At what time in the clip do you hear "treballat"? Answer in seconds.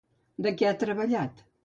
0.85-1.45